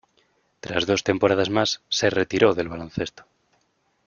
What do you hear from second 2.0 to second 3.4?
retiró del baloncesto.